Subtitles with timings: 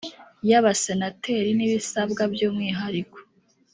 [0.49, 3.17] y abasenateri n ibisabwa by umwihariko